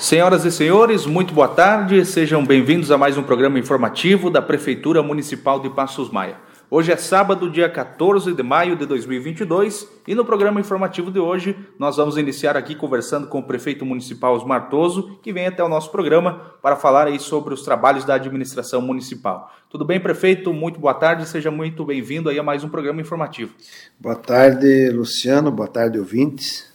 [0.00, 2.06] Senhoras e senhores, muito boa tarde.
[2.06, 6.38] Sejam bem-vindos a mais um programa informativo da Prefeitura Municipal de Passos Maia.
[6.70, 11.54] Hoje é sábado, dia 14 de maio de 2022, e no programa informativo de hoje
[11.78, 15.68] nós vamos iniciar aqui conversando com o prefeito municipal Osmar Toso, que vem até o
[15.68, 19.52] nosso programa para falar aí sobre os trabalhos da administração municipal.
[19.68, 20.50] Tudo bem, prefeito?
[20.50, 23.52] Muito boa tarde, seja muito bem-vindo aí a mais um programa informativo.
[24.00, 25.50] Boa tarde, Luciano.
[25.50, 26.69] Boa tarde, ouvintes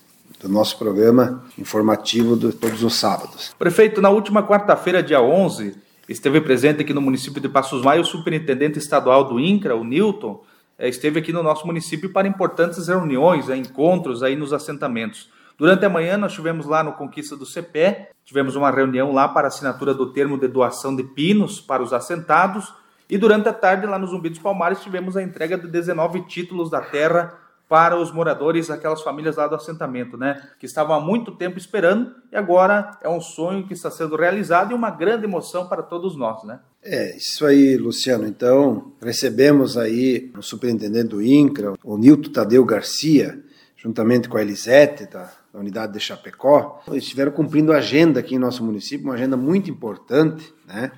[0.45, 3.53] do nosso programa informativo de todos os sábados.
[3.57, 5.75] Prefeito, na última quarta-feira, dia 11,
[6.07, 10.43] esteve presente aqui no município de Passos Maia o superintendente estadual do INCRA, o Newton,
[10.77, 15.29] eh, esteve aqui no nosso município para importantes reuniões, eh, encontros aí nos assentamentos.
[15.57, 19.47] Durante a manhã nós tivemos lá no Conquista do CPE, tivemos uma reunião lá para
[19.47, 22.71] assinatura do termo de doação de pinos para os assentados,
[23.09, 26.69] e durante a tarde lá no Zumbi dos Palmares tivemos a entrega de 19 títulos
[26.69, 30.41] da terra para os moradores, aquelas famílias lá do assentamento, né?
[30.59, 34.71] Que estavam há muito tempo esperando e agora é um sonho que está sendo realizado
[34.71, 36.59] e uma grande emoção para todos nós, né?
[36.83, 38.27] É, isso aí, Luciano.
[38.27, 43.43] Então, recebemos aí o superintendente do INCRA, o Nilton Tadeu Garcia,
[43.75, 46.83] juntamente com a Elisete, da, da unidade de Chapecó.
[46.87, 50.91] Eles estiveram cumprindo a agenda aqui em nosso município, uma agenda muito importante, né?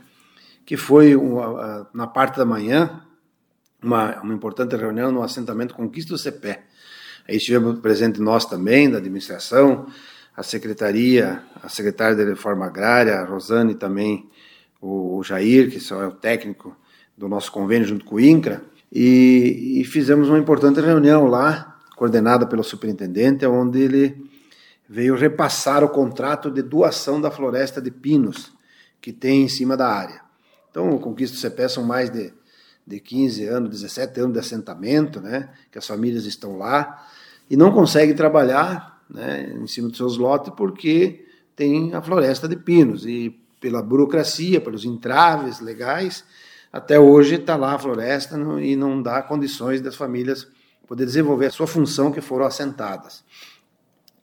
[0.65, 3.06] Que foi uma, na parte da manhã,
[3.81, 6.63] uma, uma importante reunião no assentamento Conquista do CEPé.
[7.27, 9.87] Aí estivemos presentes nós também, da administração,
[10.35, 14.29] a secretaria, a secretária de Reforma Agrária, a Rosane também,
[14.79, 16.75] o, o Jair, que só é o técnico
[17.17, 18.61] do nosso convênio junto com o INCRA,
[18.91, 24.27] e, e fizemos uma importante reunião lá, coordenada pelo superintendente, onde ele
[24.87, 28.53] veio repassar o contrato de doação da floresta de pinos
[29.01, 30.21] que tem em cima da área.
[30.69, 32.31] Então, o Conquista do CEPé são mais de
[32.87, 37.05] de 15 anos, 17 anos de assentamento, né, que as famílias estão lá,
[37.49, 42.55] e não conseguem trabalhar né, em cima dos seus lotes porque tem a floresta de
[42.55, 43.05] pinos.
[43.05, 46.23] E pela burocracia, pelos entraves legais,
[46.71, 50.47] até hoje está lá a floresta e não dá condições das famílias
[50.87, 53.23] poder desenvolver a sua função que foram assentadas.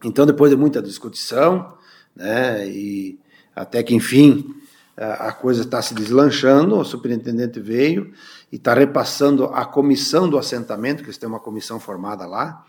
[0.02, 1.76] Então, depois de muita discussão,
[2.16, 3.18] né, e
[3.54, 4.54] até que enfim
[4.96, 8.12] a coisa está se deslanchando, o superintendente veio
[8.52, 12.64] e está repassando à comissão do assentamento, que eles têm uma comissão formada lá,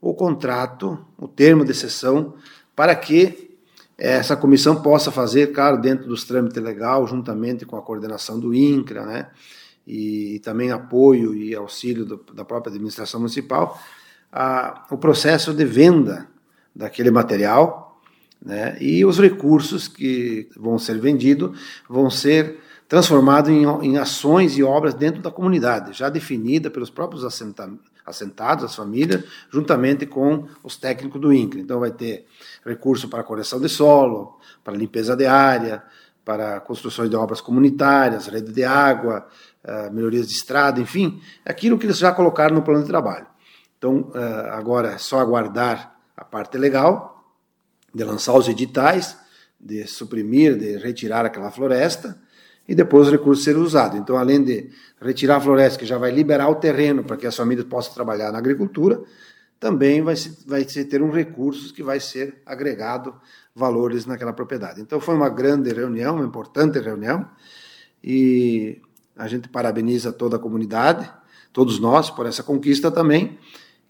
[0.00, 2.34] o contrato, o termo de sessão,
[2.76, 3.56] para que
[3.96, 9.06] essa comissão possa fazer, claro, dentro dos trâmites legais, juntamente com a coordenação do INCRA,
[9.06, 9.30] né,
[9.86, 13.80] e, e também apoio e auxílio do, da própria administração municipal,
[14.30, 16.26] a, o processo de venda
[16.74, 17.91] daquele material,
[18.44, 18.76] né?
[18.80, 21.58] E os recursos que vão ser vendidos
[21.88, 22.58] vão ser
[22.88, 28.74] transformados em, em ações e obras dentro da comunidade, já definida pelos próprios assentados, as
[28.74, 31.60] famílias, juntamente com os técnicos do INCRA.
[31.60, 32.26] Então vai ter
[32.66, 35.82] recurso para correção de solo, para limpeza de área,
[36.24, 39.26] para construções de obras comunitárias, rede de água,
[39.64, 43.26] uh, melhorias de estrada, enfim, aquilo que eles já colocaram no plano de trabalho.
[43.78, 47.11] Então, uh, agora é só aguardar a parte legal
[47.94, 49.16] de lançar os editais,
[49.60, 52.18] de suprimir, de retirar aquela floresta
[52.66, 53.98] e depois os recursos serem usados.
[53.98, 54.70] Então, além de
[55.00, 58.32] retirar a floresta, que já vai liberar o terreno para que as famílias possam trabalhar
[58.32, 59.02] na agricultura,
[59.58, 63.14] também vai, se, vai se ter um recurso que vai ser agregado
[63.54, 64.80] valores naquela propriedade.
[64.80, 67.28] Então, foi uma grande reunião, uma importante reunião,
[68.02, 68.80] e
[69.16, 71.08] a gente parabeniza toda a comunidade,
[71.52, 73.38] todos nós, por essa conquista também,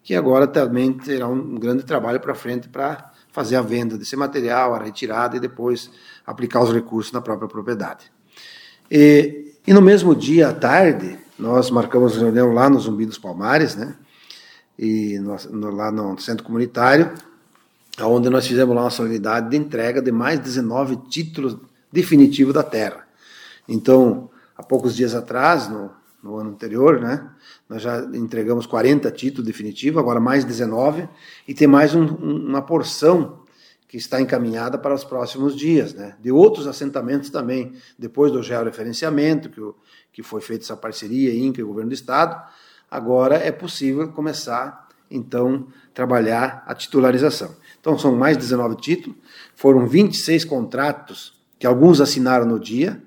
[0.03, 4.75] que agora também terá um grande trabalho para frente para fazer a venda desse material,
[4.75, 5.91] a retirada e depois
[6.25, 8.13] aplicar os recursos na própria propriedade.
[8.91, 13.75] E, e no mesmo dia à tarde, nós marcamos reunião lá no Zumbi dos Palmares,
[13.75, 13.97] né?
[14.79, 17.13] E no, lá no centro comunitário,
[18.01, 21.57] onde nós fizemos lá uma solenidade de entrega de mais 19 títulos
[21.91, 23.07] definitivos da terra.
[23.69, 25.91] Então, há poucos dias atrás, no,
[26.23, 27.29] no ano anterior, né?
[27.69, 31.09] Nós já entregamos 40 títulos definitivos, agora mais 19,
[31.49, 33.43] e tem mais um, uma porção
[33.89, 36.17] que está encaminhada para os próximos dias, né?
[36.21, 39.61] De outros assentamentos também, depois do georreferenciamento, que,
[40.13, 42.41] que foi feita essa parceria INCA e o Governo do Estado,
[42.91, 47.55] agora é possível começar, então, trabalhar a titularização.
[47.81, 49.19] Então, são mais 19 títulos,
[49.55, 53.03] foram 26 contratos que alguns assinaram no dia,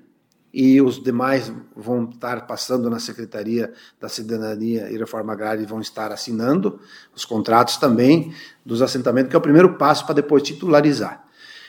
[0.58, 5.82] e os demais vão estar passando na Secretaria da Cidadania e Reforma Agrária e vão
[5.82, 6.80] estar assinando
[7.14, 8.32] os contratos também
[8.64, 11.26] dos assentamentos, que é o primeiro passo para depois titularizar.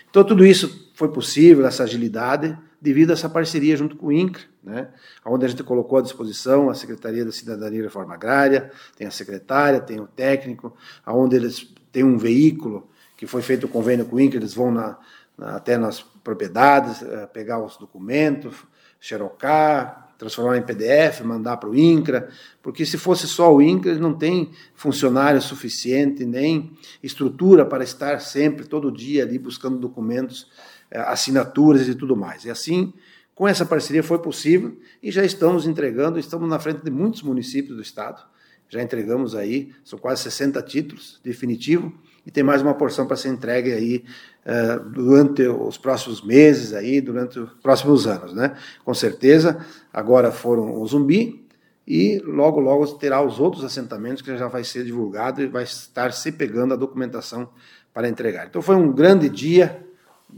[0.09, 4.43] Então, tudo isso foi possível, essa agilidade, devido a essa parceria junto com o INCRA,
[4.63, 4.87] né,
[5.25, 9.11] onde a gente colocou à disposição a Secretaria da Cidadania e Reforma Agrária, tem a
[9.11, 10.73] secretária, tem o técnico,
[11.05, 14.71] onde eles têm um veículo que foi feito o convênio com o INCRA, eles vão
[14.71, 14.97] na,
[15.37, 18.55] até nas propriedades, eh, pegar os documentos,
[18.99, 22.29] xerocar, transformar em PDF, mandar para o INCRA,
[22.61, 26.71] porque se fosse só o INCRA, não tem funcionário suficiente, nem
[27.03, 30.49] estrutura para estar sempre, todo dia ali buscando documentos,
[30.89, 32.45] eh, assinaturas e tudo mais.
[32.45, 32.93] E assim,
[33.35, 37.75] com essa parceria foi possível e já estamos entregando, estamos na frente de muitos municípios
[37.75, 38.21] do estado,
[38.69, 41.93] já entregamos aí, são quase 60 títulos definitivo,
[42.27, 44.03] e tem mais uma porção para ser entregue aí
[44.45, 48.33] uh, durante os próximos meses, aí, durante os próximos anos.
[48.33, 48.53] Né?
[48.83, 51.47] Com certeza, agora foram o Zumbi,
[51.87, 56.11] e logo, logo terá os outros assentamentos que já vai ser divulgado e vai estar
[56.11, 57.47] se pegando a documentação
[57.93, 58.45] para entregar.
[58.45, 59.87] Então foi um grande dia,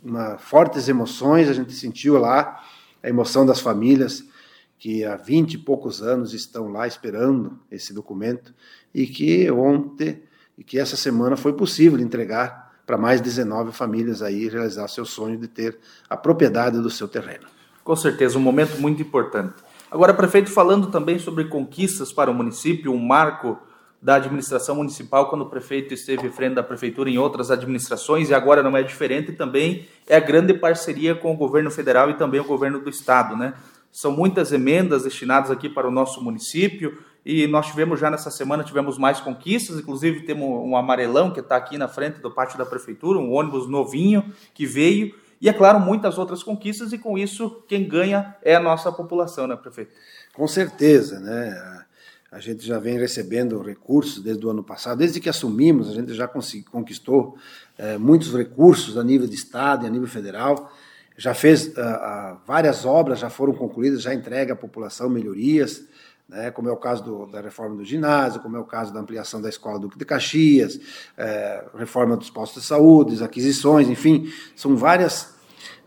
[0.03, 2.63] uma, fortes emoções, a gente sentiu lá
[3.01, 4.23] a emoção das famílias
[4.77, 8.53] que há vinte e poucos anos estão lá esperando esse documento
[8.93, 10.21] e que ontem
[10.59, 15.37] e que essa semana foi possível entregar para mais 19 famílias aí realizar seu sonho
[15.37, 15.79] de ter
[16.09, 17.47] a propriedade do seu terreno.
[17.81, 19.53] Com certeza, um momento muito importante.
[19.89, 23.57] Agora, prefeito, falando também sobre conquistas para o município, um marco
[24.01, 28.61] da administração municipal quando o prefeito esteve frente da prefeitura em outras administrações e agora
[28.61, 32.45] não é diferente também é a grande parceria com o governo federal e também o
[32.45, 33.53] governo do estado, né?
[33.91, 38.63] São muitas emendas destinadas aqui para o nosso município, e nós tivemos já nessa semana
[38.63, 42.65] tivemos mais conquistas, inclusive temos um amarelão que está aqui na frente do pátio da
[42.65, 47.63] prefeitura, um ônibus novinho que veio e é claro muitas outras conquistas e com isso
[47.67, 49.91] quem ganha é a nossa população, né, prefeito?
[50.33, 51.85] Com certeza, né?
[52.31, 56.13] A gente já vem recebendo recursos desde o ano passado, desde que assumimos, a gente
[56.13, 57.37] já conquistou
[57.77, 60.71] é, muitos recursos a nível de estado e a nível federal.
[61.17, 61.73] Já fez
[62.47, 65.83] várias obras, já foram concluídas, já entrega à população melhorias
[66.29, 68.99] né, como é o caso do, da reforma do ginásio, como é o caso da
[68.99, 70.79] ampliação da escola Duque de Caxias,
[71.17, 75.33] é, reforma dos postos de saúde, aquisições, enfim, são várias,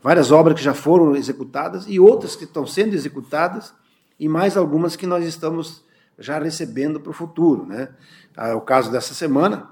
[0.02, 3.72] várias obras que já foram executadas e outras que estão sendo executadas
[4.18, 5.84] e mais algumas que nós estamos
[6.18, 7.64] já recebendo para o futuro.
[7.64, 7.88] Né?
[8.36, 9.70] Ah, o caso dessa semana,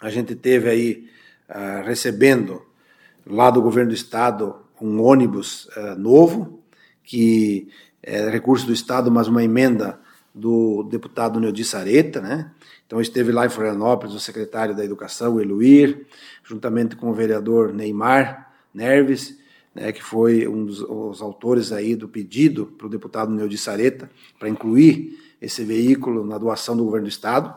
[0.00, 1.08] a gente teve aí
[1.48, 2.62] ah, recebendo
[3.24, 6.62] lá do governo do estado um ônibus ah, novo
[7.02, 7.68] que
[8.04, 9.98] é, recurso do Estado, mas uma emenda
[10.34, 12.50] do deputado Neudi Sareta, né?
[12.86, 16.06] Então esteve lá em Florianópolis o secretário da Educação, Eluir,
[16.42, 19.38] juntamente com o vereador Neymar Nerves,
[19.74, 24.48] né, que foi um dos autores aí do pedido para o deputado Neudi Sareta para
[24.48, 27.54] incluir esse veículo na doação do governo do estado.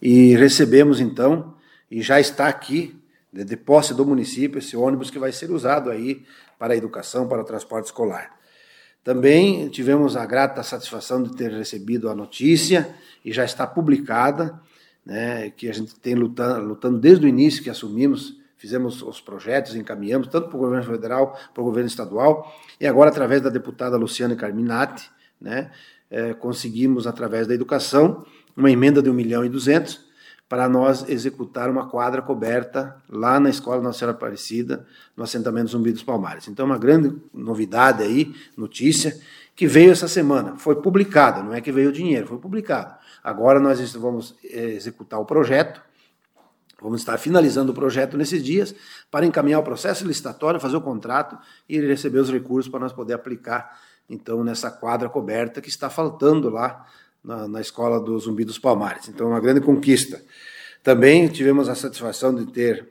[0.00, 1.54] E recebemos então,
[1.90, 2.96] e já está aqui,
[3.32, 6.24] de posse do município, esse ônibus que vai ser usado aí
[6.58, 8.39] para a educação, para o transporte escolar.
[9.02, 12.94] Também tivemos a grata satisfação de ter recebido a notícia
[13.24, 14.60] e já está publicada,
[15.04, 19.74] né, que a gente tem lutando, lutando desde o início que assumimos, fizemos os projetos,
[19.74, 23.96] encaminhamos tanto para o governo federal, para o governo estadual, e agora através da deputada
[23.96, 25.10] Luciana Carminati,
[25.40, 25.70] né,
[26.10, 30.09] é, conseguimos através da educação uma emenda de 1 milhão e 200
[30.50, 34.84] para nós executar uma quadra coberta lá na Escola Nossa Senhora Aparecida,
[35.16, 36.48] no assentamento Zumbi dos Palmares.
[36.48, 39.16] Então, uma grande novidade aí, notícia,
[39.54, 40.56] que veio essa semana.
[40.56, 42.96] Foi publicada, não é que veio o dinheiro, foi publicado.
[43.22, 45.80] Agora nós vamos eh, executar o projeto,
[46.82, 48.74] vamos estar finalizando o projeto nesses dias
[49.08, 51.38] para encaminhar o processo licitatório, fazer o contrato
[51.68, 53.78] e receber os recursos para nós poder aplicar,
[54.08, 56.86] então, nessa quadra coberta que está faltando lá
[57.22, 59.08] na, na escola do Zumbi dos Palmares.
[59.08, 60.20] Então, uma grande conquista.
[60.82, 62.88] Também tivemos a satisfação de ter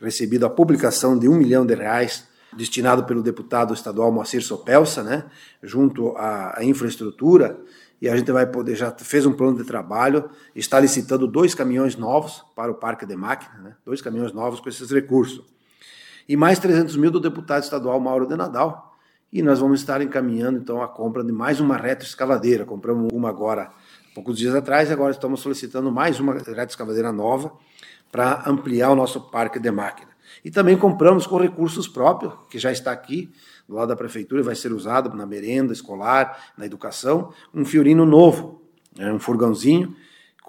[0.00, 5.24] recebido a publicação de um milhão de reais destinado pelo deputado estadual Moacir Sopelsa, né,
[5.62, 7.58] junto à, à, infraestrutura,
[8.00, 11.96] e a gente vai poder, já fez um plano de trabalho, está licitando dois caminhões
[11.96, 15.42] novos para o Parque de Máquina, né, dois caminhões novos com esses recursos.
[16.28, 18.91] E mais 300 mil do deputado estadual Mauro de Nadal,
[19.32, 22.66] e nós vamos estar encaminhando então a compra de mais uma retroescavadeira.
[22.66, 23.70] Compramos uma agora,
[24.14, 27.52] poucos dias atrás, e agora estamos solicitando mais uma retroescavadeira nova
[28.10, 30.10] para ampliar o nosso parque de máquina.
[30.44, 33.32] E também compramos com recursos próprios, que já está aqui,
[33.66, 38.60] do lado da prefeitura, vai ser usado na merenda escolar, na educação, um fiorino novo,
[38.94, 39.96] né, um furgãozinho,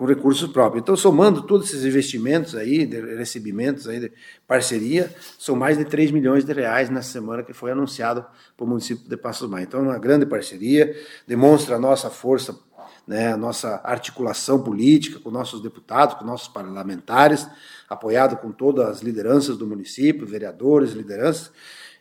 [0.04, 0.84] com recursos próprios.
[0.84, 2.84] Então, somando todos esses investimentos aí,
[3.18, 4.12] recebimentos aí,
[4.46, 8.26] parceria, são mais de 3 milhões de reais nessa semana que foi anunciado
[8.58, 9.64] para o município de Passos Maia.
[9.64, 10.94] Então, é uma grande parceria,
[11.26, 12.60] demonstra a nossa força,
[13.08, 17.48] né, a nossa articulação política com nossos deputados, com nossos parlamentares,
[17.90, 21.50] apoiado com todas as lideranças do município, vereadores, lideranças,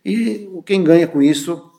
[0.04, 1.70] e quem ganha com isso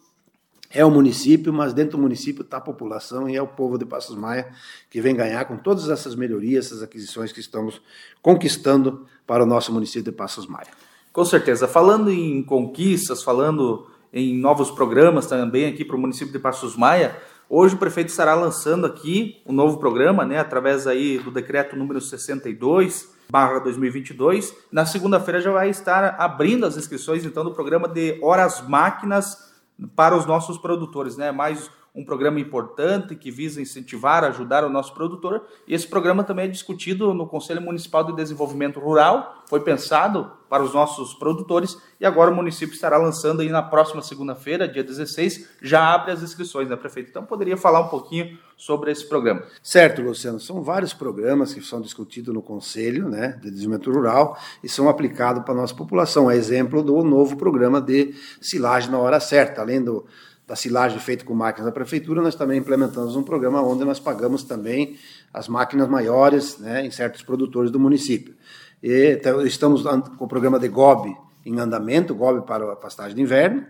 [0.74, 3.86] é o município, mas dentro do município está a população e é o povo de
[3.86, 4.52] Passos Maia
[4.90, 7.80] que vem ganhar com todas essas melhorias, essas aquisições que estamos
[8.22, 10.68] conquistando para o nosso município de Passos Maia.
[11.12, 11.68] Com certeza.
[11.68, 17.16] Falando em conquistas, falando em novos programas também aqui para o município de Passos Maia,
[17.48, 22.02] hoje o prefeito estará lançando aqui um novo programa, né, através aí do decreto número
[22.02, 24.56] 62, barra 2022.
[24.72, 29.53] Na segunda-feira já vai estar abrindo as inscrições, então, do programa de horas máquinas
[29.96, 34.94] para os nossos produtores, né, mais um programa importante que visa incentivar, ajudar o nosso
[34.94, 35.46] produtor.
[35.68, 40.64] E esse programa também é discutido no Conselho Municipal de Desenvolvimento Rural, foi pensado para
[40.64, 45.50] os nossos produtores e agora o município estará lançando aí na próxima segunda-feira, dia 16,
[45.62, 47.10] já abre as inscrições, né, prefeito?
[47.10, 49.44] Então poderia falar um pouquinho sobre esse programa.
[49.62, 50.40] Certo, Luciano.
[50.40, 55.44] São vários programas que são discutidos no Conselho né, de Desenvolvimento Rural e são aplicados
[55.44, 56.30] para a nossa população.
[56.30, 60.06] É exemplo do novo programa de silagem na hora certa, além do
[60.48, 64.44] da silagem feita com máquinas da prefeitura, nós também implementamos um programa onde nós pagamos
[64.44, 64.98] também
[65.34, 68.36] as máquinas maiores né, em certos produtores do município.
[68.82, 69.84] E, então, estamos
[70.18, 73.66] com o programa de GOB em andamento, GOB para a pastagem de inverno,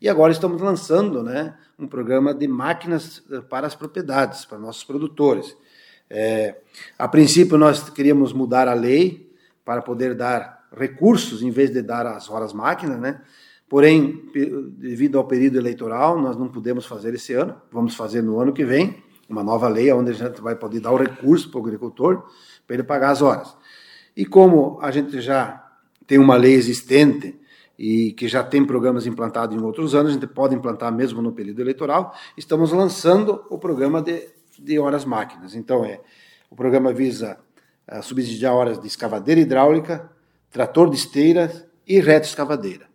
[0.00, 4.84] e agora estamos lançando né, um programa de máquinas eh, para as propriedades, para nossos
[4.84, 5.56] produtores.
[6.08, 6.56] É,
[6.98, 9.32] a princípio, nós queríamos mudar a lei
[9.64, 13.20] para poder dar recursos em vez de dar as horas máquinas, né?
[13.68, 14.24] Porém,
[14.78, 18.64] devido ao período eleitoral, nós não podemos fazer esse ano, vamos fazer no ano que
[18.64, 22.24] vem, uma nova lei onde a gente vai poder dar o recurso para o agricultor
[22.66, 23.54] para ele pagar as horas.
[24.16, 25.64] E como a gente já
[26.06, 27.38] tem uma lei existente
[27.78, 31.32] e que já tem programas implantados em outros anos, a gente pode implantar mesmo no
[31.32, 35.54] período eleitoral, estamos lançando o programa de, de horas máquinas.
[35.54, 36.00] Então, é
[36.50, 37.38] o programa visa
[37.86, 40.10] uh, subsidiar horas de escavadeira hidráulica,
[40.50, 42.87] trator de esteira e reto escavadeira.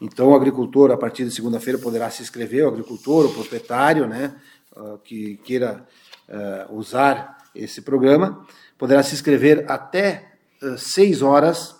[0.00, 4.34] Então, o agricultor, a partir de segunda-feira, poderá se inscrever, o agricultor, o proprietário, né,
[4.74, 5.86] ah, que queira
[6.28, 8.46] uh, usar esse programa,
[8.78, 11.76] poderá se inscrever até uh, seis horas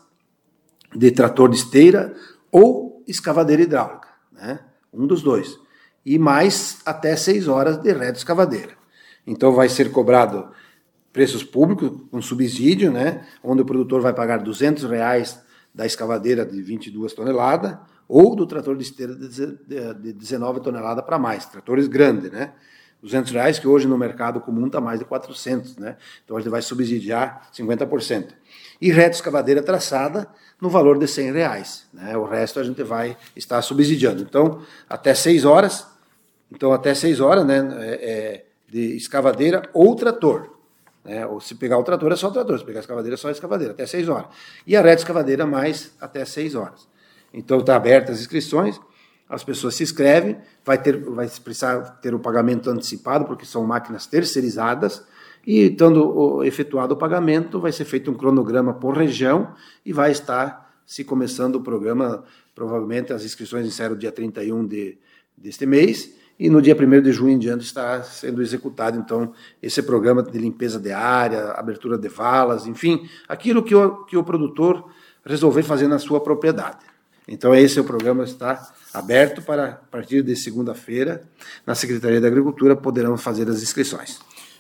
[0.95, 2.15] de trator de esteira
[2.51, 4.61] ou escavadeira hidráulica, né,
[4.93, 5.59] um dos dois,
[6.05, 8.77] e mais até seis horas de reto escavadeira.
[9.27, 10.51] Então, vai ser cobrado
[11.13, 15.41] preços públicos, com subsídio, né, onde o produtor vai pagar 200 reais
[15.75, 17.79] da escavadeira de 22 toneladas,
[18.11, 22.53] ou do trator de esteira de 19 toneladas para mais, tratores grandes, né?
[23.01, 25.97] 200 reais, que hoje no mercado comum está mais de 400, né?
[26.25, 28.31] Então a gente vai subsidiar 50%.
[28.81, 30.29] E reto escavadeira traçada
[30.61, 32.17] no valor de 100 reais, né?
[32.17, 34.23] O resto a gente vai estar subsidiando.
[34.23, 35.87] Então, até 6 horas,
[36.51, 37.59] então até 6 horas, né?
[37.79, 40.59] É, é, de escavadeira ou trator.
[41.05, 41.25] Né?
[41.27, 43.29] Ou se pegar o trator é só o trator, se pegar a escavadeira é só
[43.29, 44.27] a escavadeira, até 6 horas.
[44.67, 46.90] E a reta escavadeira mais até 6 horas.
[47.33, 48.81] Então está aberta as inscrições,
[49.29, 54.07] as pessoas se inscrevem, vai, ter, vai precisar ter o pagamento antecipado, porque são máquinas
[54.07, 55.05] terceirizadas,
[55.47, 59.55] e estando efetuado o pagamento, vai ser feito um cronograma por região
[59.87, 64.99] e vai estar se começando o programa, provavelmente as inscrições encerram dia 31 de,
[65.37, 69.33] deste mês, e no dia 1 de junho em diante está sendo executado, então,
[69.63, 74.25] esse programa de limpeza de área, abertura de valas, enfim, aquilo que o, que o
[74.25, 74.91] produtor
[75.25, 76.90] resolver fazer na sua propriedade.
[77.29, 81.23] Então, esse é o programa está aberto para, a partir de segunda-feira,
[81.67, 84.19] na Secretaria da Agricultura, poderão fazer as inscrições.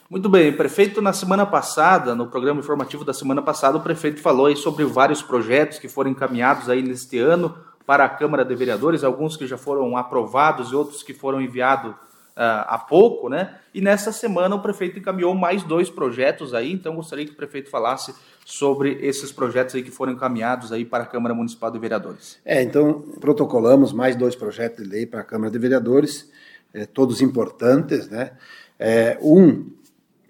[0.09, 4.47] Muito bem, prefeito, na semana passada, no programa informativo da semana passada, o prefeito falou
[4.47, 9.05] aí sobre vários projetos que foram encaminhados aí neste ano para a Câmara de Vereadores,
[9.05, 11.95] alguns que já foram aprovados e outros que foram enviados
[12.42, 13.56] há pouco, né?
[13.75, 17.68] E nessa semana o prefeito encaminhou mais dois projetos aí, então gostaria que o prefeito
[17.68, 22.38] falasse sobre esses projetos aí que foram encaminhados aí para a Câmara Municipal de Vereadores.
[22.44, 26.30] É, então protocolamos mais dois projetos de lei para a Câmara de Vereadores,
[26.73, 28.32] é, todos importantes, né?
[28.78, 29.70] É, um,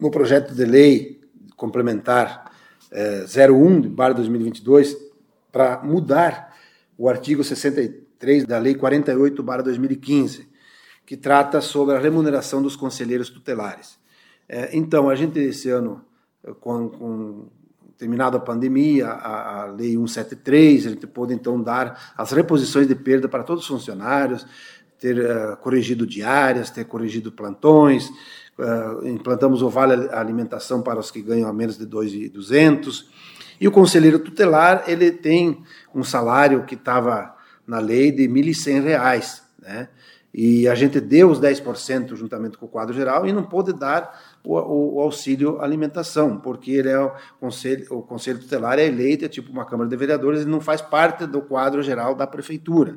[0.01, 1.21] no projeto de lei
[1.57, 2.51] complementar
[2.91, 4.97] é, 01 de barra 2022
[5.53, 6.57] para mudar
[6.99, 10.49] o artigo 63 da Lei 48 barra 2015,
[11.11, 13.99] que trata sobre a remuneração dos conselheiros tutelares.
[14.49, 16.05] É, então, a gente, esse ano,
[16.61, 17.49] com, com
[17.99, 22.95] terminada a pandemia, a, a, Lei 173, a gente pôde, então, dar as reposições de
[22.95, 24.47] perda para todos os funcionários,
[25.01, 28.09] ter uh, corrigido diárias, ter corrigido plantões,
[28.57, 33.07] uh, implantamos o Vale Alimentação para os que ganham a menos de 2.200,
[33.61, 37.35] e o conselheiro tutelar, ele tem um salário que estava
[37.67, 39.89] na lei de R$ 1.100, né?
[40.33, 44.39] E a gente deu os 10% juntamente com o quadro geral e não pôde dar
[44.45, 47.11] o, o, o, auxílio alimentação, porque ele é o
[47.41, 50.81] conselho, o conselho tutelar é eleito, é tipo uma Câmara de Vereadores, ele não faz
[50.81, 52.97] parte do quadro geral da prefeitura.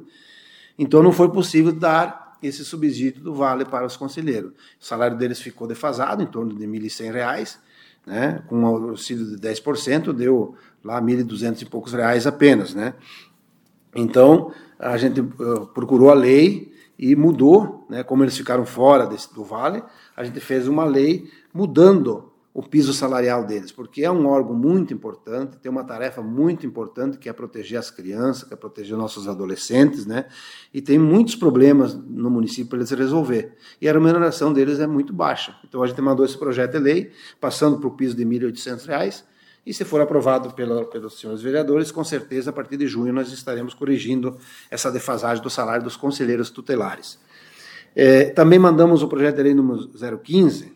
[0.78, 4.52] Então não foi possível dar esse subsídio do vale para os conselheiros.
[4.80, 7.58] O salário deles ficou defasado, em torno de R$ 1.100,
[8.06, 8.44] né?
[8.48, 12.76] com o auxílio de 10%, deu lá R$ 1.200 e poucos reais apenas.
[12.76, 12.94] Né?
[13.96, 19.34] Então, a gente uh, procurou a lei e mudou, né, como eles ficaram fora desse,
[19.34, 19.84] do Vale,
[20.16, 24.94] a gente fez uma lei mudando o piso salarial deles, porque é um órgão muito
[24.94, 29.28] importante, tem uma tarefa muito importante que é proteger as crianças, que é proteger nossos
[29.28, 30.28] adolescentes, né?
[30.72, 33.56] E tem muitos problemas no município para eles resolver.
[33.82, 35.58] E a remuneração deles é muito baixa.
[35.68, 39.24] Então a gente mandou esse projeto de lei, passando para o piso de R$ 1.800,
[39.66, 43.32] e se for aprovado pela, pelos senhores vereadores, com certeza a partir de junho nós
[43.32, 44.38] estaremos corrigindo
[44.70, 47.18] essa defasagem do salário dos conselheiros tutelares.
[47.96, 50.74] É, também mandamos o projeto de lei número 015,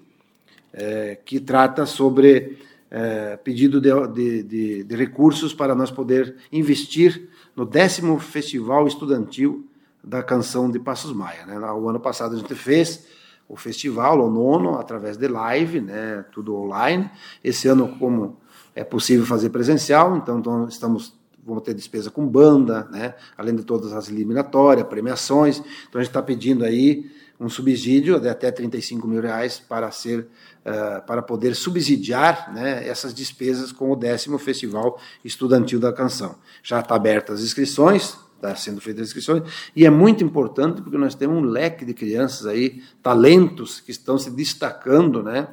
[0.71, 7.29] é, que trata sobre é, pedido de, de, de, de, recursos para nós poder investir
[7.55, 9.65] no décimo Festival Estudantil
[10.03, 11.45] da Canção de Passos Maia.
[11.45, 11.59] Né?
[11.59, 13.05] O ano passado a gente fez
[13.49, 16.23] o festival, o nono, através de live, né?
[16.31, 17.09] tudo online.
[17.43, 18.37] Esse ano, como
[18.77, 23.15] é possível fazer presencial, então, então estamos vamos ter despesa com banda, né?
[23.37, 25.59] além de todas as eliminatórias, premiações.
[25.87, 30.27] Então a gente está pedindo aí um subsídio de até 35 mil reais para ser
[30.65, 36.35] uh, para poder subsidiar né, essas despesas com o décimo Festival Estudantil da Canção.
[36.61, 39.43] Já está abertas as inscrições, está sendo feitas as inscrições,
[39.73, 44.17] e é muito importante porque nós temos um leque de crianças aí, talentos que estão
[44.17, 45.47] se destacando, né?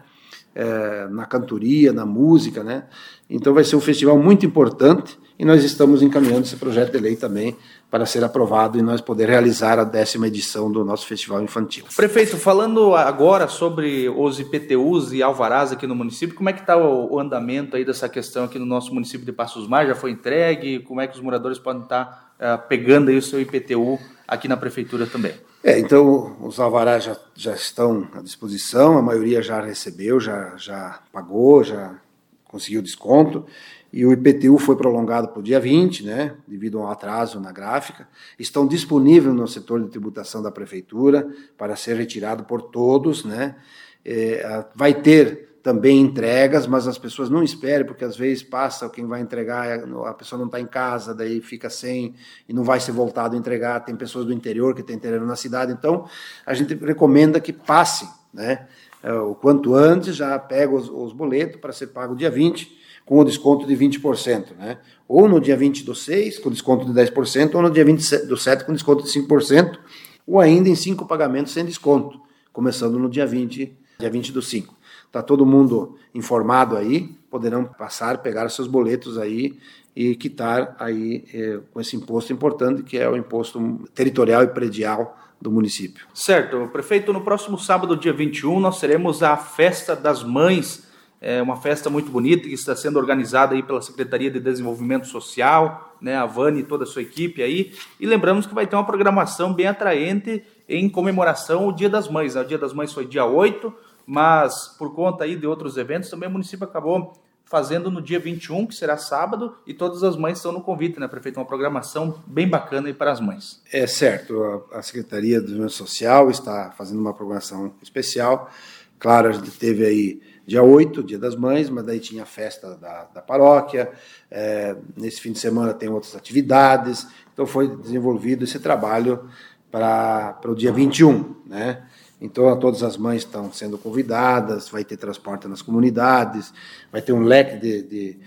[0.55, 2.85] É, na cantoria, na música, né?
[3.29, 7.17] Então vai ser um festival muito importante e nós estamos encaminhando esse projeto de lei
[7.17, 7.57] também
[7.91, 11.85] para ser aprovado e nós poder realizar a décima edição do nosso festival infantil.
[11.97, 16.77] Prefeito, falando agora sobre os IPTUs e alvarás aqui no município, como é que está
[16.77, 19.87] o, andamento aí dessa questão aqui no nosso município de Passos Mar?
[19.87, 20.81] Já foi entregue?
[20.81, 24.57] Como é que os moradores podem estar uh, pegando aí o seu IPTU aqui na
[24.57, 25.35] prefeitura também?
[25.67, 31.01] É, então os alvarás já, já estão à disposição, a maioria já recebeu, já, já
[31.11, 31.99] pagou, já
[32.45, 33.47] conseguiu desconto
[33.91, 37.51] e o IPTU foi prolongado para o dia 20, né, devido a um atraso na
[37.51, 38.07] gráfica.
[38.39, 43.57] Estão disponíveis no setor de tributação da prefeitura para ser retirado por todos, né.
[44.05, 49.07] É, vai ter também entregas, mas as pessoas não esperem, porque às vezes passa quem
[49.07, 52.15] vai entregar, a pessoa não está em casa, daí fica sem
[52.47, 53.81] e não vai ser voltado a entregar.
[53.81, 56.07] Tem pessoas do interior que têm terreno na cidade, então
[56.45, 58.67] a gente recomenda que passe, né,
[59.03, 63.19] é, o quanto antes, já pega os, os boletos para ser pago dia 20 com
[63.19, 64.79] o desconto de 20%, né?
[65.09, 68.37] Ou no dia 20 do 6, com desconto de 10%, ou no dia 20 do
[68.37, 69.79] 7, com desconto de 5%,
[70.27, 72.21] ou ainda em cinco pagamentos sem desconto,
[72.53, 74.74] começando no dia 20, dia 20 do 5.
[75.15, 79.57] Está todo mundo informado aí, poderão passar, pegar seus boletos aí
[79.95, 85.17] e quitar aí eh, com esse imposto importante que é o imposto territorial e predial
[85.41, 86.05] do município.
[86.13, 90.83] Certo, prefeito, no próximo sábado, dia 21, nós teremos a festa das mães
[91.27, 95.97] é uma festa muito bonita que está sendo organizada aí pela Secretaria de Desenvolvimento Social,
[95.99, 97.73] né, a Vani e toda a sua equipe aí.
[97.99, 102.37] E lembramos que vai ter uma programação bem atraente em comemoração ao Dia das Mães.
[102.37, 103.73] O Dia das Mães foi dia 8,
[104.07, 107.13] mas por conta aí de outros eventos, também o município acabou
[107.45, 111.07] fazendo no dia 21, que será sábado, e todas as mães estão no convite, né,
[111.07, 111.39] prefeito?
[111.39, 113.63] Uma programação bem bacana aí para as mães.
[113.71, 118.51] É certo, a, Secretaria do Desenvolvimento Social está fazendo uma programação especial.
[118.99, 122.75] Claro, a gente teve aí dia 8, dia das mães, mas daí tinha a festa
[122.77, 123.93] da, da paróquia,
[124.31, 129.29] é, nesse fim de semana tem outras atividades, então foi desenvolvido esse trabalho
[129.71, 131.85] para o dia 21, né?
[132.25, 136.55] Então, todas as mães estão sendo convidadas, vai ter transporte nas comunidades,
[136.91, 138.19] vai ter um leque de, de,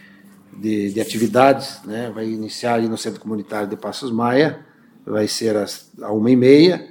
[0.55, 2.11] de, de atividades, né?
[2.13, 4.63] vai iniciar ali no Centro Comunitário de Passos Maia,
[5.03, 6.87] vai ser às, uma e meia,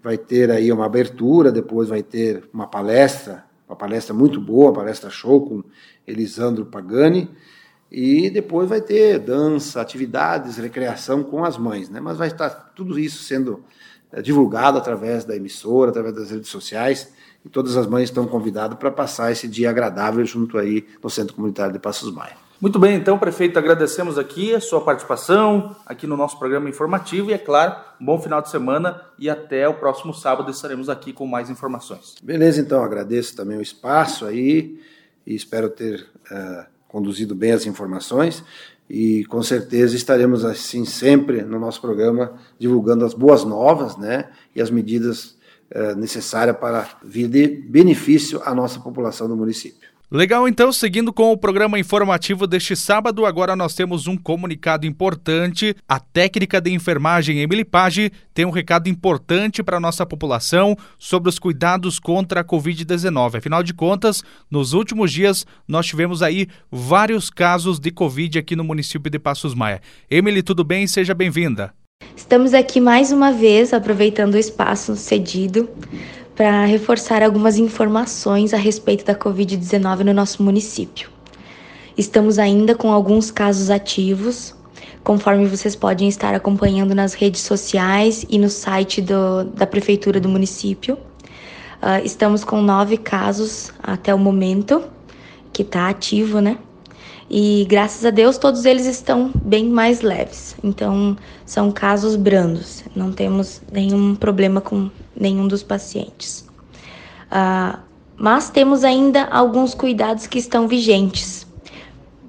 [0.00, 5.10] vai ter aí uma abertura, depois vai ter uma palestra uma palestra muito boa, palestra
[5.10, 5.64] show com
[6.06, 7.30] Elisandro Pagani,
[7.90, 12.00] e depois vai ter dança, atividades, recreação com as mães, né?
[12.00, 13.64] Mas vai estar tudo isso sendo
[14.14, 17.12] eh, divulgado através da emissora, através das redes sociais,
[17.44, 21.34] e todas as mães estão convidadas para passar esse dia agradável junto aí no Centro
[21.34, 22.36] Comunitário de Passos Maia.
[22.60, 27.34] Muito bem, então, prefeito, agradecemos aqui a sua participação aqui no nosso programa informativo e,
[27.34, 31.26] é claro, um bom final de semana e até o próximo sábado estaremos aqui com
[31.26, 32.14] mais informações.
[32.22, 34.80] Beleza, então, agradeço também o espaço aí
[35.26, 38.44] e espero ter uh, conduzido bem as informações
[38.88, 44.60] e com certeza estaremos assim sempre no nosso programa divulgando as boas novas, né, e
[44.60, 45.36] as medidas
[45.74, 49.93] uh, necessárias para vir de benefício à nossa população do município.
[50.10, 55.74] Legal, então, seguindo com o programa informativo deste sábado, agora nós temos um comunicado importante.
[55.88, 61.30] A técnica de enfermagem Emily Page tem um recado importante para a nossa população sobre
[61.30, 63.38] os cuidados contra a Covid-19.
[63.38, 68.62] Afinal de contas, nos últimos dias nós tivemos aí vários casos de Covid aqui no
[68.62, 69.80] município de Passos Maia.
[70.10, 70.86] Emily, tudo bem?
[70.86, 71.72] Seja bem-vinda.
[72.14, 75.68] Estamos aqui mais uma vez aproveitando o espaço cedido
[76.34, 81.08] para reforçar algumas informações a respeito da Covid-19 no nosso município.
[81.96, 84.54] Estamos ainda com alguns casos ativos,
[85.04, 90.28] conforme vocês podem estar acompanhando nas redes sociais e no site do, da Prefeitura do
[90.28, 90.94] município.
[90.94, 94.82] Uh, estamos com nove casos até o momento,
[95.52, 96.58] que está ativo, né?
[97.30, 100.56] E graças a Deus todos eles estão bem mais leves.
[100.64, 101.16] Então
[101.46, 106.46] são casos brandos, não temos nenhum problema com nenhum dos pacientes.
[107.30, 107.78] Uh,
[108.16, 111.46] mas temos ainda alguns cuidados que estão vigentes,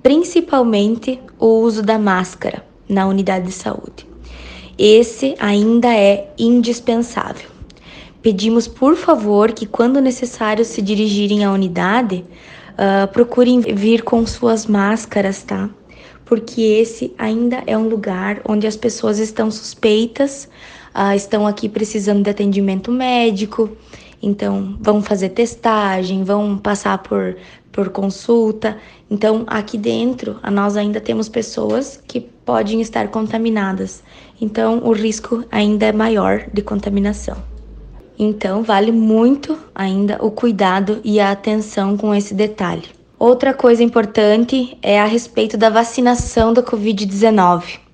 [0.02, 4.08] principalmente o uso da máscara na unidade de saúde.
[4.78, 7.50] Esse ainda é indispensável.
[8.22, 12.26] Pedimos, por favor, que quando necessário se dirigirem à unidade,
[12.74, 15.70] uh, procurem vir com suas máscaras, tá?
[16.26, 20.50] Porque esse ainda é um lugar onde as pessoas estão suspeitas,
[20.96, 23.70] uh, estão aqui precisando de atendimento médico,
[24.22, 27.36] então vão fazer testagem, vão passar por,
[27.72, 28.78] por consulta.
[29.10, 34.02] Então, aqui dentro, nós ainda temos pessoas que podem estar contaminadas.
[34.40, 37.38] Então, o risco ainda é maior de contaminação.
[38.18, 42.86] Então, vale muito ainda o cuidado e a atenção com esse detalhe.
[43.20, 47.85] Outra coisa importante é a respeito da vacinação da Covid-19.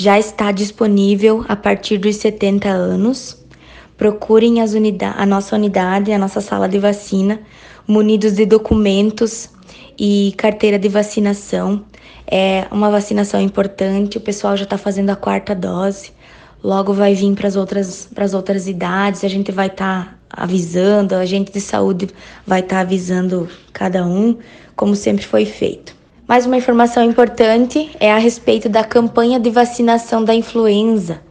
[0.00, 3.36] Já está disponível a partir dos 70 anos.
[3.96, 7.40] Procurem as a nossa unidade, a nossa sala de vacina,
[7.84, 9.50] munidos de documentos
[9.98, 11.84] e carteira de vacinação.
[12.30, 16.12] É uma vacinação importante, o pessoal já está fazendo a quarta dose
[16.62, 21.16] logo vai vir para as outras, as outras idades, a gente vai estar tá avisando,
[21.16, 22.08] a gente de saúde
[22.46, 24.38] vai estar tá avisando cada um,
[24.76, 25.97] como sempre foi feito.
[26.28, 31.22] Mais uma informação importante é a respeito da campanha de vacinação da influenza.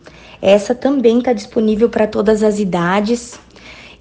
[0.42, 3.40] Essa também está disponível para todas as idades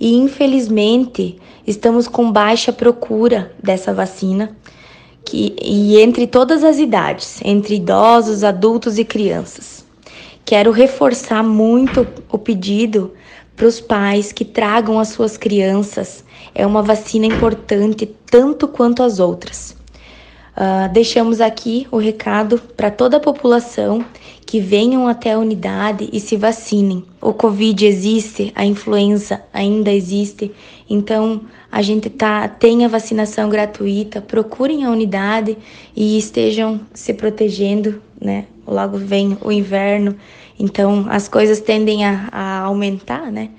[0.01, 4.57] e, infelizmente, estamos com baixa procura dessa vacina.
[5.23, 9.85] Que, e entre todas as idades, entre idosos, adultos e crianças.
[10.47, 13.13] Quero reforçar muito o pedido
[13.55, 16.25] para os pais que tragam as suas crianças.
[16.55, 19.77] É uma vacina importante, tanto quanto as outras.
[20.57, 24.03] Uh, deixamos aqui o recado para toda a população
[24.47, 27.05] que venham até a unidade e se vacinem.
[27.21, 30.51] O Covid existe, a influenza ainda existe,
[30.89, 34.23] então a gente tá, tem a vacinação gratuita.
[34.23, 35.59] Procurem a unidade
[35.95, 38.47] e estejam se protegendo, né?
[38.67, 40.17] Logo vem o inverno,
[40.59, 43.51] então as coisas tendem a, a aumentar, né?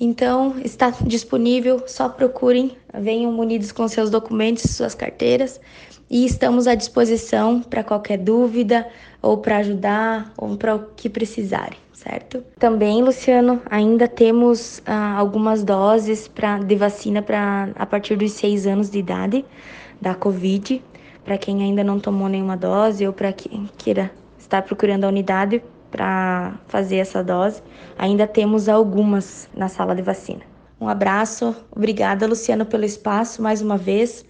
[0.00, 5.60] Então está disponível, só procurem, venham munidos com seus documentos, suas carteiras
[6.10, 8.86] e estamos à disposição para qualquer dúvida
[9.22, 12.42] ou para ajudar ou para o que precisarem, certo?
[12.58, 18.66] Também, Luciano, ainda temos ah, algumas doses pra, de vacina para a partir dos seis
[18.66, 19.44] anos de idade
[20.00, 20.82] da Covid,
[21.24, 25.62] para quem ainda não tomou nenhuma dose ou para quem queira estar procurando a unidade
[25.92, 27.62] para fazer essa dose.
[27.96, 30.40] Ainda temos algumas na sala de vacina.
[30.80, 34.24] Um abraço, obrigada Luciano pelo espaço mais uma vez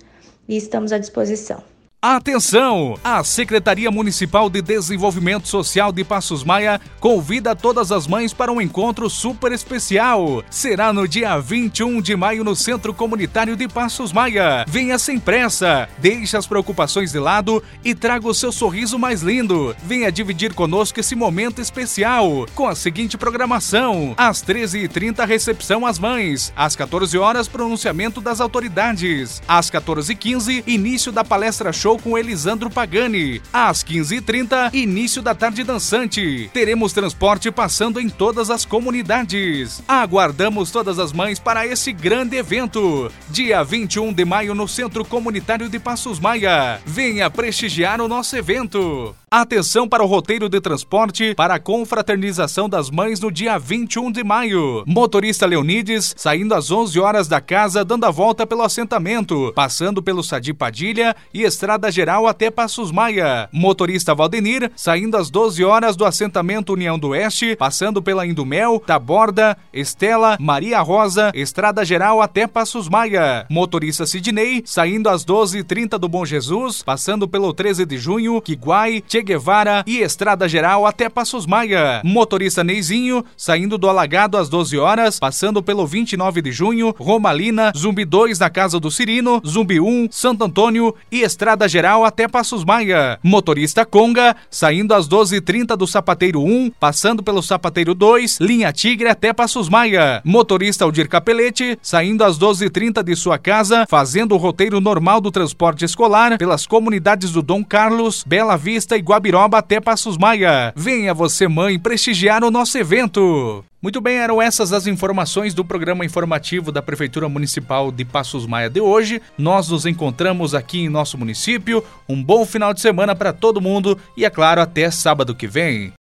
[0.49, 1.70] e estamos à disposição.
[2.03, 2.99] Atenção!
[3.05, 8.59] A Secretaria Municipal de Desenvolvimento Social de Passos Maia convida todas as mães para um
[8.59, 10.43] encontro super especial.
[10.49, 14.65] Será no dia 21 de maio no Centro Comunitário de Passos Maia.
[14.67, 19.77] Venha sem pressa, deixe as preocupações de lado e traga o seu sorriso mais lindo.
[19.85, 26.51] Venha dividir conosco esse momento especial com a seguinte programação: às 13h30 recepção às mães,
[26.57, 32.71] às 14 horas pronunciamento das autoridades, às 14h15 início da palestra show show com Elisandro
[32.71, 33.43] Pagani.
[33.53, 36.49] Às 15h30, início da tarde dançante.
[36.53, 39.83] Teremos transporte passando em todas as comunidades.
[39.89, 43.11] Aguardamos todas as mães para esse grande evento.
[43.29, 46.81] Dia 21 de maio no Centro Comunitário de Passos Maia.
[46.85, 49.15] Venha prestigiar o nosso evento.
[49.33, 54.25] Atenção para o roteiro de transporte para a confraternização das mães no dia 21 de
[54.25, 54.83] maio.
[54.85, 60.25] Motorista Leonides saindo às 11 horas da casa, dando a volta pelo assentamento, passando pelo
[60.25, 63.49] Sadi Padilha e Estrada Geral até Passos Maia.
[63.53, 69.57] Motorista Valdenir saindo às 12 horas do assentamento União do Oeste, passando pela Indumel, Taborda,
[69.73, 73.47] Estela, Maria Rosa, Estrada Geral até Passos Maia.
[73.49, 79.23] Motorista Sidney saindo às 12h30 do Bom Jesus, passando pelo 13 de junho, Quiguai, Che
[79.23, 82.01] Guevara e Estrada Geral até Passos Maia.
[82.05, 88.05] Motorista Neizinho, saindo do Alagado às 12 horas, passando pelo 29 de junho, Romalina, Zumbi
[88.05, 93.19] 2 na Casa do Cirino, Zumbi 1, Santo Antônio e Estrada Geral até Passos Maia.
[93.23, 99.33] Motorista Conga, saindo às 12h30 do Sapateiro 1, passando pelo Sapateiro 2, linha Tigre até
[99.33, 100.21] Passos Maia.
[100.25, 105.85] Motorista Aldir Capelete, saindo às 12h30 de sua casa, fazendo o roteiro normal do transporte
[105.85, 110.73] escolar pelas comunidades do Dom Carlos, Bela Vista e Guabiroba até Passos Maia.
[110.75, 113.65] Venha você, mãe, prestigiar o nosso evento.
[113.83, 118.69] Muito bem, eram essas as informações do programa informativo da Prefeitura Municipal de Passos Maia
[118.69, 119.23] de hoje.
[119.39, 121.83] Nós nos encontramos aqui em nosso município.
[122.07, 125.95] Um bom final de semana para todo mundo e, é claro, até sábado que vem.